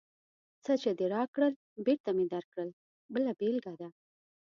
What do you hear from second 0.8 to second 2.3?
چې دې راکړل، بېرته مې